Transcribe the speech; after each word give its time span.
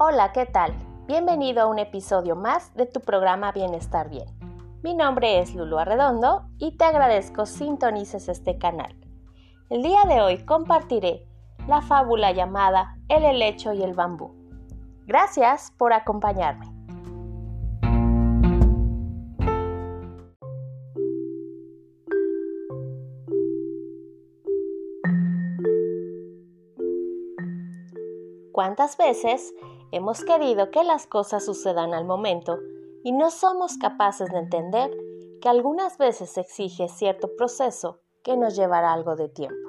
Hola, 0.00 0.30
¿qué 0.30 0.46
tal? 0.46 0.72
Bienvenido 1.08 1.60
a 1.62 1.66
un 1.66 1.80
episodio 1.80 2.36
más 2.36 2.72
de 2.74 2.86
tu 2.86 3.00
programa 3.00 3.50
Bienestar 3.50 4.08
Bien. 4.08 4.28
Mi 4.80 4.94
nombre 4.94 5.40
es 5.40 5.56
Lulu 5.56 5.76
Arredondo 5.76 6.44
y 6.56 6.76
te 6.76 6.84
agradezco 6.84 7.46
sintonices 7.46 8.28
este 8.28 8.58
canal. 8.58 8.94
El 9.68 9.82
día 9.82 10.04
de 10.06 10.20
hoy 10.20 10.44
compartiré 10.44 11.26
la 11.66 11.82
fábula 11.82 12.30
llamada 12.30 12.96
El 13.08 13.24
helecho 13.24 13.72
y 13.72 13.82
el 13.82 13.94
bambú. 13.94 14.36
Gracias 15.04 15.72
por 15.76 15.92
acompañarme. 15.92 16.72
¿Cuántas 28.52 28.96
veces 28.96 29.54
hemos 29.90 30.24
querido 30.24 30.70
que 30.70 30.84
las 30.84 31.06
cosas 31.06 31.44
sucedan 31.44 31.94
al 31.94 32.04
momento 32.04 32.58
y 33.04 33.12
no 33.12 33.30
somos 33.30 33.78
capaces 33.78 34.30
de 34.30 34.38
entender 34.38 34.90
que 35.40 35.48
algunas 35.48 35.98
veces 35.98 36.36
exige 36.36 36.88
cierto 36.88 37.30
proceso 37.36 38.00
que 38.22 38.36
nos 38.36 38.56
llevará 38.56 38.92
algo 38.92 39.16
de 39.16 39.28
tiempo? 39.28 39.68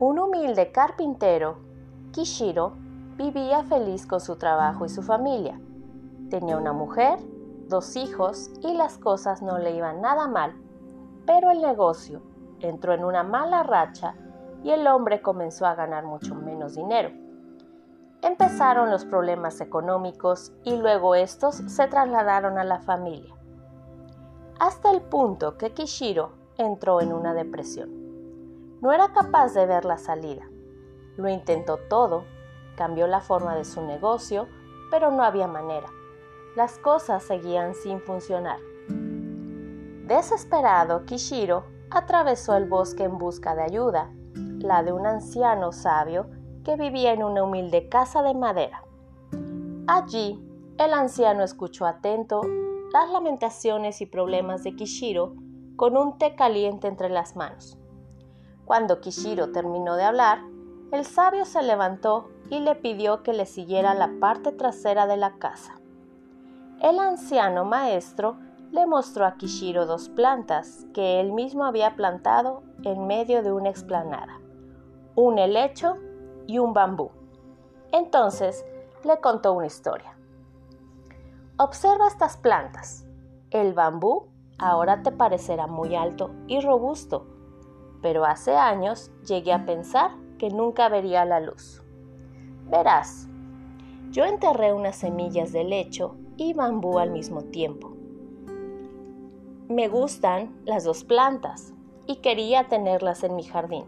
Un 0.00 0.18
humilde 0.18 0.72
carpintero, 0.72 1.58
Kishiro, 2.12 2.72
vivía 3.16 3.62
feliz 3.64 4.06
con 4.06 4.20
su 4.20 4.36
trabajo 4.36 4.86
y 4.86 4.88
su 4.88 5.02
familia. 5.02 5.60
Tenía 6.30 6.56
una 6.56 6.72
mujer 6.72 7.18
dos 7.68 7.96
hijos 7.96 8.50
y 8.62 8.74
las 8.74 8.98
cosas 8.98 9.42
no 9.42 9.58
le 9.58 9.72
iban 9.72 10.00
nada 10.00 10.26
mal, 10.26 10.54
pero 11.26 11.50
el 11.50 11.60
negocio 11.60 12.22
entró 12.60 12.94
en 12.94 13.04
una 13.04 13.22
mala 13.22 13.62
racha 13.62 14.14
y 14.62 14.70
el 14.70 14.86
hombre 14.86 15.22
comenzó 15.22 15.66
a 15.66 15.74
ganar 15.74 16.04
mucho 16.04 16.34
menos 16.34 16.74
dinero. 16.74 17.10
Empezaron 18.22 18.90
los 18.90 19.04
problemas 19.04 19.60
económicos 19.60 20.52
y 20.64 20.76
luego 20.76 21.14
estos 21.14 21.56
se 21.56 21.86
trasladaron 21.86 22.58
a 22.58 22.64
la 22.64 22.80
familia, 22.80 23.34
hasta 24.58 24.90
el 24.90 25.02
punto 25.02 25.56
que 25.56 25.72
Kishiro 25.72 26.32
entró 26.56 27.00
en 27.00 27.12
una 27.12 27.34
depresión. 27.34 27.90
No 28.80 28.92
era 28.92 29.12
capaz 29.12 29.54
de 29.54 29.66
ver 29.66 29.84
la 29.84 29.98
salida. 29.98 30.48
Lo 31.16 31.28
intentó 31.28 31.78
todo, 31.88 32.24
cambió 32.76 33.06
la 33.06 33.20
forma 33.20 33.54
de 33.54 33.64
su 33.64 33.82
negocio, 33.82 34.48
pero 34.90 35.10
no 35.10 35.22
había 35.22 35.46
manera 35.46 35.88
las 36.58 36.76
cosas 36.78 37.22
seguían 37.22 37.72
sin 37.76 38.00
funcionar. 38.00 38.58
Desesperado, 40.08 41.04
Kishiro 41.04 41.66
atravesó 41.88 42.56
el 42.56 42.64
bosque 42.68 43.04
en 43.04 43.16
busca 43.16 43.54
de 43.54 43.62
ayuda, 43.62 44.10
la 44.58 44.82
de 44.82 44.92
un 44.92 45.06
anciano 45.06 45.70
sabio 45.70 46.28
que 46.64 46.74
vivía 46.74 47.12
en 47.12 47.22
una 47.22 47.44
humilde 47.44 47.88
casa 47.88 48.22
de 48.22 48.34
madera. 48.34 48.82
Allí, 49.86 50.44
el 50.78 50.94
anciano 50.94 51.44
escuchó 51.44 51.86
atento 51.86 52.40
las 52.92 53.08
lamentaciones 53.12 54.00
y 54.00 54.06
problemas 54.06 54.64
de 54.64 54.74
Kishiro 54.74 55.34
con 55.76 55.96
un 55.96 56.18
té 56.18 56.34
caliente 56.34 56.88
entre 56.88 57.08
las 57.08 57.36
manos. 57.36 57.78
Cuando 58.64 59.00
Kishiro 59.00 59.52
terminó 59.52 59.94
de 59.94 60.02
hablar, 60.02 60.40
el 60.90 61.04
sabio 61.04 61.44
se 61.44 61.62
levantó 61.62 62.30
y 62.50 62.58
le 62.58 62.74
pidió 62.74 63.22
que 63.22 63.32
le 63.32 63.46
siguiera 63.46 63.94
la 63.94 64.10
parte 64.18 64.50
trasera 64.50 65.06
de 65.06 65.18
la 65.18 65.38
casa. 65.38 65.78
El 66.80 67.00
anciano 67.00 67.64
maestro 67.64 68.36
le 68.70 68.86
mostró 68.86 69.26
a 69.26 69.34
Kishiro 69.34 69.84
dos 69.84 70.08
plantas 70.08 70.86
que 70.94 71.18
él 71.18 71.32
mismo 71.32 71.64
había 71.64 71.96
plantado 71.96 72.62
en 72.84 73.08
medio 73.08 73.42
de 73.42 73.50
una 73.50 73.68
explanada, 73.68 74.40
un 75.16 75.40
helecho 75.40 75.96
y 76.46 76.60
un 76.60 76.74
bambú. 76.74 77.10
Entonces 77.90 78.64
le 79.04 79.18
contó 79.18 79.54
una 79.54 79.66
historia. 79.66 80.16
Observa 81.56 82.06
estas 82.06 82.36
plantas. 82.36 83.04
El 83.50 83.74
bambú 83.74 84.28
ahora 84.56 85.02
te 85.02 85.10
parecerá 85.10 85.66
muy 85.66 85.96
alto 85.96 86.30
y 86.46 86.60
robusto, 86.60 87.26
pero 88.02 88.24
hace 88.24 88.56
años 88.56 89.10
llegué 89.26 89.52
a 89.52 89.66
pensar 89.66 90.12
que 90.38 90.50
nunca 90.50 90.88
vería 90.88 91.24
la 91.24 91.40
luz. 91.40 91.82
Verás, 92.70 93.26
yo 94.10 94.24
enterré 94.24 94.72
unas 94.72 94.94
semillas 94.94 95.50
de 95.50 95.64
lecho 95.64 96.14
y 96.38 96.54
bambú 96.54 96.98
al 96.98 97.10
mismo 97.10 97.42
tiempo. 97.42 97.92
Me 99.68 99.88
gustan 99.88 100.56
las 100.64 100.84
dos 100.84 101.04
plantas 101.04 101.74
y 102.06 102.16
quería 102.16 102.68
tenerlas 102.68 103.24
en 103.24 103.36
mi 103.36 103.42
jardín. 103.42 103.84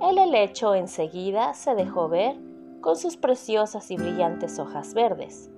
El 0.00 0.18
helecho 0.18 0.74
enseguida 0.74 1.54
se 1.54 1.74
dejó 1.76 2.08
ver 2.08 2.36
con 2.80 2.96
sus 2.96 3.16
preciosas 3.16 3.90
y 3.92 3.96
brillantes 3.96 4.58
hojas 4.58 4.94
verdes, 4.94 5.50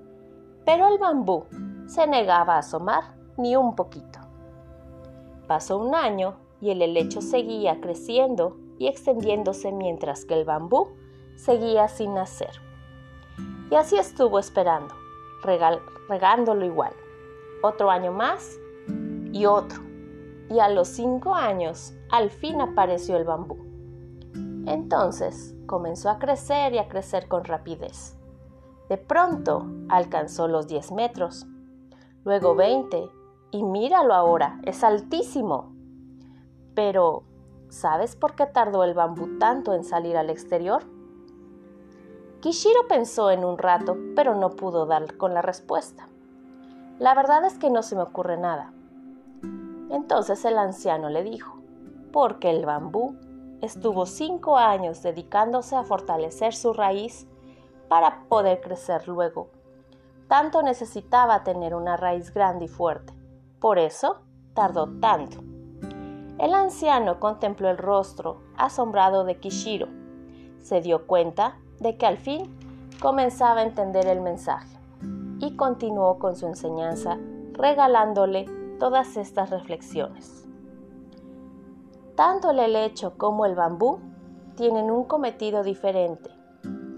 pero 0.66 0.88
el 0.88 0.98
bambú 0.98 1.44
se 1.86 2.06
negaba 2.06 2.56
a 2.56 2.58
asomar 2.58 3.14
ni 3.38 3.56
un 3.56 3.74
poquito. 3.74 4.18
Pasó 5.46 5.78
un 5.78 5.94
año 5.94 6.34
y 6.60 6.70
el 6.70 6.82
helecho 6.82 7.22
seguía 7.22 7.80
creciendo 7.80 8.56
y 8.78 8.88
extendiéndose 8.88 9.70
mientras 9.70 10.24
que 10.24 10.34
el 10.34 10.44
bambú 10.44 10.88
seguía 11.36 11.88
sin 11.88 12.14
nacer. 12.14 12.60
Y 13.70 13.76
así 13.76 13.96
estuvo 13.96 14.38
esperando, 14.38 14.94
regándolo 15.44 16.64
igual. 16.64 16.92
Otro 17.62 17.90
año 17.90 18.12
más 18.12 18.58
y 19.32 19.46
otro. 19.46 19.80
Y 20.50 20.58
a 20.58 20.68
los 20.68 20.88
cinco 20.88 21.34
años 21.34 21.94
al 22.10 22.30
fin 22.30 22.60
apareció 22.60 23.16
el 23.16 23.24
bambú. 23.24 23.56
Entonces 24.66 25.54
comenzó 25.66 26.10
a 26.10 26.18
crecer 26.18 26.74
y 26.74 26.78
a 26.78 26.88
crecer 26.88 27.28
con 27.28 27.44
rapidez. 27.44 28.16
De 28.88 28.98
pronto 28.98 29.66
alcanzó 29.88 30.46
los 30.46 30.66
10 30.66 30.92
metros, 30.92 31.46
luego 32.24 32.54
20 32.54 33.10
y 33.50 33.62
míralo 33.62 34.14
ahora, 34.14 34.60
es 34.64 34.84
altísimo. 34.84 35.74
Pero, 36.74 37.22
¿sabes 37.68 38.16
por 38.16 38.34
qué 38.34 38.46
tardó 38.46 38.84
el 38.84 38.94
bambú 38.94 39.38
tanto 39.38 39.74
en 39.74 39.84
salir 39.84 40.16
al 40.16 40.28
exterior? 40.28 40.84
Kishiro 42.44 42.86
pensó 42.88 43.30
en 43.30 43.42
un 43.42 43.56
rato, 43.56 43.96
pero 44.14 44.34
no 44.34 44.50
pudo 44.50 44.84
dar 44.84 45.16
con 45.16 45.32
la 45.32 45.40
respuesta. 45.40 46.10
La 46.98 47.14
verdad 47.14 47.42
es 47.46 47.58
que 47.58 47.70
no 47.70 47.82
se 47.82 47.96
me 47.96 48.02
ocurre 48.02 48.36
nada. 48.36 48.70
Entonces 49.88 50.44
el 50.44 50.58
anciano 50.58 51.08
le 51.08 51.22
dijo, 51.22 51.56
porque 52.12 52.50
el 52.50 52.66
bambú 52.66 53.16
estuvo 53.62 54.04
cinco 54.04 54.58
años 54.58 55.02
dedicándose 55.02 55.74
a 55.74 55.84
fortalecer 55.84 56.52
su 56.54 56.74
raíz 56.74 57.26
para 57.88 58.24
poder 58.28 58.60
crecer 58.60 59.08
luego. 59.08 59.48
Tanto 60.28 60.62
necesitaba 60.62 61.44
tener 61.44 61.74
una 61.74 61.96
raíz 61.96 62.30
grande 62.30 62.66
y 62.66 62.68
fuerte. 62.68 63.14
Por 63.58 63.78
eso 63.78 64.18
tardó 64.52 64.86
tanto. 65.00 65.38
El 66.38 66.52
anciano 66.52 67.20
contempló 67.20 67.70
el 67.70 67.78
rostro 67.78 68.42
asombrado 68.58 69.24
de 69.24 69.40
Kishiro. 69.40 69.88
Se 70.60 70.82
dio 70.82 71.06
cuenta 71.06 71.56
de 71.84 71.96
que 71.98 72.06
al 72.06 72.16
fin 72.16 72.50
comenzaba 73.00 73.60
a 73.60 73.64
entender 73.64 74.06
el 74.06 74.22
mensaje 74.22 74.76
y 75.38 75.54
continuó 75.54 76.18
con 76.18 76.34
su 76.34 76.46
enseñanza 76.46 77.18
regalándole 77.52 78.46
todas 78.80 79.18
estas 79.18 79.50
reflexiones. 79.50 80.48
Tanto 82.16 82.50
el 82.50 82.58
helecho 82.58 83.18
como 83.18 83.44
el 83.44 83.54
bambú 83.54 84.00
tienen 84.56 84.90
un 84.90 85.04
cometido 85.04 85.62
diferente 85.62 86.30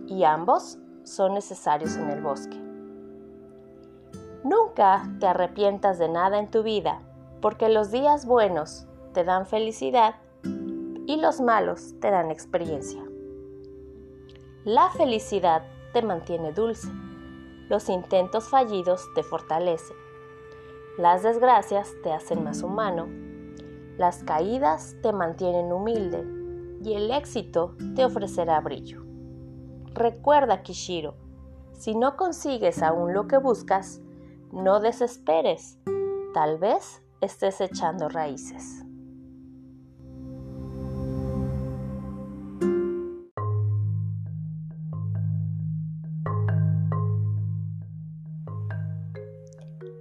y 0.06 0.22
ambos 0.22 0.78
son 1.02 1.34
necesarios 1.34 1.96
en 1.96 2.10
el 2.10 2.22
bosque. 2.22 2.56
Nunca 4.44 5.02
te 5.18 5.26
arrepientas 5.26 5.98
de 5.98 6.08
nada 6.08 6.38
en 6.38 6.48
tu 6.48 6.62
vida, 6.62 7.00
porque 7.40 7.68
los 7.68 7.90
días 7.90 8.26
buenos 8.26 8.86
te 9.12 9.24
dan 9.24 9.46
felicidad 9.46 10.14
y 11.06 11.16
los 11.16 11.40
malos 11.40 11.94
te 12.00 12.12
dan 12.12 12.30
experiencia. 12.30 13.05
La 14.66 14.90
felicidad 14.90 15.62
te 15.92 16.02
mantiene 16.02 16.52
dulce. 16.52 16.88
Los 17.68 17.88
intentos 17.88 18.48
fallidos 18.48 19.08
te 19.14 19.22
fortalecen. 19.22 19.96
Las 20.98 21.22
desgracias 21.22 21.94
te 22.02 22.12
hacen 22.12 22.42
más 22.42 22.64
humano. 22.64 23.06
Las 23.96 24.24
caídas 24.24 24.96
te 25.04 25.12
mantienen 25.12 25.72
humilde 25.72 26.24
y 26.82 26.94
el 26.94 27.12
éxito 27.12 27.76
te 27.94 28.04
ofrecerá 28.04 28.60
brillo. 28.60 29.04
Recuerda, 29.94 30.64
Kishiro, 30.64 31.14
si 31.72 31.94
no 31.94 32.16
consigues 32.16 32.82
aún 32.82 33.14
lo 33.14 33.28
que 33.28 33.38
buscas, 33.38 34.00
no 34.50 34.80
desesperes. 34.80 35.78
Tal 36.34 36.58
vez 36.58 37.04
estés 37.20 37.60
echando 37.60 38.08
raíces. 38.08 38.85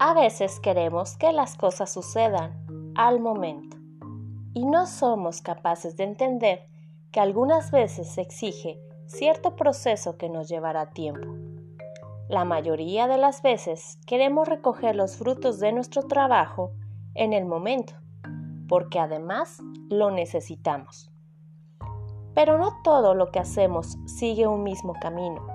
A 0.07 0.13
veces 0.13 0.59
queremos 0.59 1.17
que 1.17 1.33
las 1.33 1.57
cosas 1.57 1.91
sucedan 1.91 2.93
al 2.93 3.19
momento 3.19 3.75
y 4.53 4.63
no 4.63 4.85
somos 4.85 5.41
capaces 5.41 5.97
de 5.97 6.03
entender 6.03 6.67
que 7.11 7.19
algunas 7.19 7.71
veces 7.71 8.11
se 8.11 8.21
exige 8.21 8.79
cierto 9.07 9.55
proceso 9.55 10.15
que 10.15 10.29
nos 10.29 10.47
llevará 10.47 10.91
tiempo. 10.91 11.27
La 12.29 12.45
mayoría 12.45 13.07
de 13.07 13.17
las 13.17 13.41
veces 13.41 13.97
queremos 14.05 14.47
recoger 14.47 14.95
los 14.95 15.17
frutos 15.17 15.59
de 15.59 15.71
nuestro 15.71 16.03
trabajo 16.03 16.71
en 17.15 17.33
el 17.33 17.45
momento, 17.45 17.95
porque 18.69 18.99
además 18.99 19.57
lo 19.89 20.11
necesitamos. 20.11 21.09
Pero 22.35 22.59
no 22.59 22.79
todo 22.83 23.15
lo 23.15 23.31
que 23.31 23.39
hacemos 23.39 23.97
sigue 24.05 24.45
un 24.45 24.61
mismo 24.61 24.93
camino. 25.01 25.47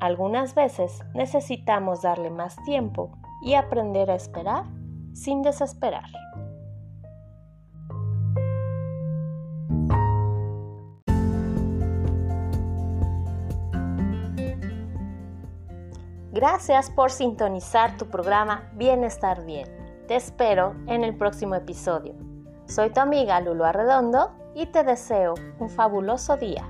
Algunas 0.00 0.54
veces 0.54 1.02
necesitamos 1.12 2.00
darle 2.00 2.30
más 2.30 2.56
tiempo 2.64 3.18
y 3.42 3.54
aprender 3.54 4.10
a 4.10 4.14
esperar 4.14 4.64
sin 5.12 5.42
desesperar. 5.42 6.10
Gracias 16.32 16.90
por 16.90 17.10
sintonizar 17.10 17.96
tu 17.98 18.06
programa 18.06 18.70
Bienestar 18.74 19.44
Bien. 19.44 19.68
Te 20.08 20.16
espero 20.16 20.74
en 20.86 21.04
el 21.04 21.16
próximo 21.16 21.54
episodio. 21.54 22.14
Soy 22.66 22.90
tu 22.90 23.00
amiga 23.00 23.40
Lulu 23.40 23.64
Arredondo 23.64 24.32
y 24.54 24.66
te 24.66 24.82
deseo 24.82 25.34
un 25.58 25.68
fabuloso 25.68 26.36
día. 26.36 26.66